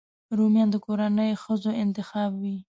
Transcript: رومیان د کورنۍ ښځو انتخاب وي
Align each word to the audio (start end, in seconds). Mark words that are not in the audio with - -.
رومیان 0.37 0.69
د 0.71 0.75
کورنۍ 0.85 1.31
ښځو 1.43 1.71
انتخاب 1.83 2.31
وي 2.41 2.57